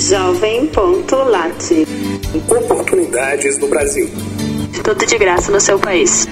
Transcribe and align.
Jovem.lat. 0.00 1.86
Oportunidades 2.48 3.58
no 3.58 3.68
Brasil. 3.68 4.08
Tudo 4.82 5.04
de 5.04 5.18
graça 5.18 5.52
no 5.52 5.60
seu 5.60 5.78
país. 5.78 6.26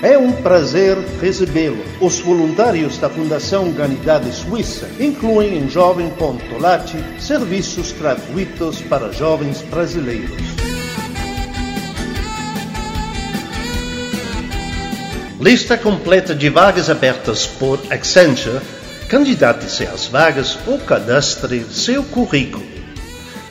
É 0.00 0.16
um 0.16 0.30
prazer 0.30 0.96
recebê-lo. 1.20 1.82
Os 2.00 2.20
voluntários 2.20 2.98
da 2.98 3.10
Fundação 3.10 3.64
Humanidade 3.64 4.32
Suíça 4.32 4.88
incluem 5.00 5.58
em 5.58 5.68
Jovem.lat 5.68 6.94
serviços 7.18 7.90
gratuitos 7.90 8.80
para 8.82 9.10
jovens 9.10 9.60
brasileiros. 9.62 10.67
Lista 15.40 15.78
completa 15.78 16.34
de 16.34 16.48
vagas 16.48 16.90
abertas 16.90 17.46
por 17.46 17.78
Accenture. 17.90 18.58
Candidate-se 19.08 19.84
às 19.84 20.06
vagas 20.06 20.58
ou 20.66 20.78
cadastre 20.80 21.64
seu 21.70 22.02
currículo. 22.02 22.66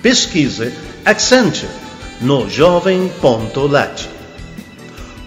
Pesquise 0.01 0.73
Accenture 1.05 1.71
no 2.19 2.49
jovem.lat. 2.49 4.05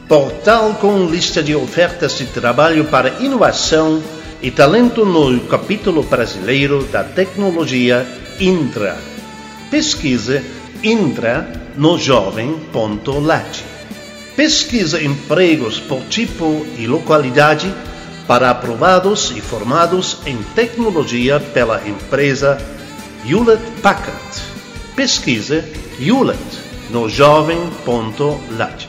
Portal 0.06 0.74
com 0.74 1.06
lista 1.06 1.42
de 1.42 1.54
ofertas 1.54 2.18
de 2.18 2.26
trabalho 2.26 2.84
para 2.84 3.08
inovação 3.20 4.02
e 4.42 4.50
talento 4.50 5.06
no 5.06 5.40
capítulo 5.46 6.02
brasileiro 6.02 6.84
da 6.84 7.02
tecnologia 7.02 8.06
Indra. 8.38 8.98
Pesquise 9.70 10.42
Indra 10.82 11.50
no 11.74 11.98
jovem.lat. 11.98 13.79
Pesquisa 14.40 15.02
empregos 15.02 15.78
por 15.78 16.00
tipo 16.04 16.64
e 16.78 16.86
localidade 16.86 17.70
para 18.26 18.48
aprovados 18.48 19.34
e 19.36 19.40
formados 19.42 20.16
em 20.24 20.38
tecnologia 20.54 21.38
pela 21.38 21.86
empresa 21.86 22.56
Hewlett 23.22 23.62
Packard. 23.82 24.42
Pesquise 24.96 25.62
Hewlett 26.00 26.40
no 26.88 27.06
jovem.lat. 27.06 28.88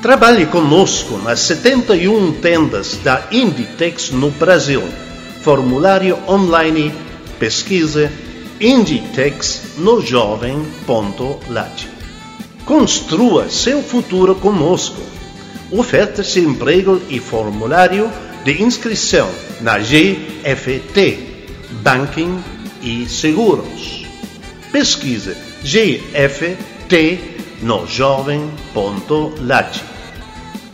Trabalhe 0.00 0.46
conosco 0.46 1.18
nas 1.18 1.40
71 1.40 2.40
tendas 2.40 2.96
da 3.04 3.24
Inditex 3.30 4.10
no 4.10 4.30
Brasil. 4.30 4.82
Formulário 5.42 6.18
online, 6.26 6.94
pesquise 7.38 8.08
Inditex 8.58 9.76
no 9.76 10.00
jovem.lat. 10.00 11.97
Construa 12.68 13.48
seu 13.48 13.82
futuro 13.82 14.34
conosco. 14.34 15.00
Ofertas 15.70 16.34
de 16.34 16.40
emprego 16.40 17.00
e 17.08 17.18
formulário 17.18 18.12
de 18.44 18.62
inscrição 18.62 19.26
na 19.62 19.78
GFT, 19.78 21.18
Banking 21.82 22.44
e 22.82 23.08
Seguros. 23.08 24.04
Pesquise 24.70 25.34
GFT 25.64 27.18
no 27.62 27.86
jovem.lat. 27.86 29.80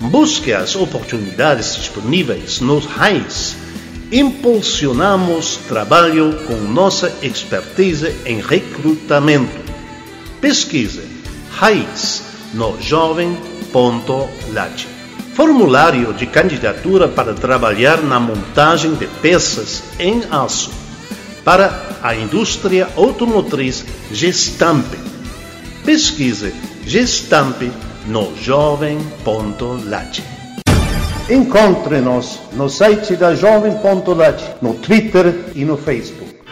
Busque 0.01 0.53
as 0.53 0.75
oportunidades 0.75 1.77
disponíveis 1.77 2.58
nos 2.58 2.86
RAIS. 2.86 3.55
Impulsionamos 4.11 5.58
trabalho 5.69 6.45
com 6.48 6.56
nossa 6.56 7.17
expertise 7.23 8.17
em 8.27 8.41
recrutamento. 8.41 9.62
Pesquise 10.41 11.14
RAIS 11.59 12.23
no 12.53 12.81
jovem.lat. 12.81 14.87
Formulário 15.35 16.13
de 16.13 16.27
candidatura 16.27 17.07
para 17.07 17.35
trabalhar 17.35 18.03
na 18.03 18.19
montagem 18.19 18.95
de 18.95 19.07
peças 19.07 19.85
em 19.99 20.23
aço 20.31 20.71
para 21.45 21.99
a 22.03 22.15
indústria 22.15 22.89
automotriz 22.97 23.85
Gestamp. 24.11 24.87
Pesquise 25.85 26.53
Gestamp 26.85 27.63
no 28.07 28.37
jovem.lat. 28.37 30.23
Encontre-nos 31.31 32.41
no 32.53 32.69
site 32.69 33.17
da 33.17 33.35
jovem.lat, 33.35 34.57
no 34.61 34.75
Twitter 34.75 35.53
e 35.55 35.64
no 35.64 35.77
Facebook. 35.77 36.44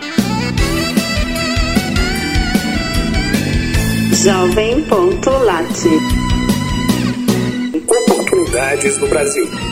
Jovem.lat. 4.23 5.67
Oportunidades 7.89 8.99
no 8.99 9.09
Brasil. 9.09 9.72